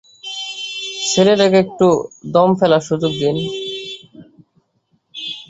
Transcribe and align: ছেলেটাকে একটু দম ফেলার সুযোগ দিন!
ছেলেটাকে 1.11 1.57
একটু 1.65 1.87
দম 2.33 2.49
ফেলার 2.59 2.83
সুযোগ 2.89 3.11
দিন! 3.21 3.37